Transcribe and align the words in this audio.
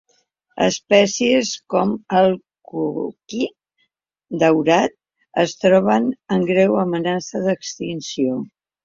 Espècies 0.67 1.49
com 1.73 1.91
el 2.21 2.31
coquí 2.71 3.41
daurat 4.45 4.97
es 5.43 5.53
troben 5.65 6.09
en 6.37 6.47
greu 6.53 6.79
amenaça 6.87 7.43
d'extinció. 7.45 8.41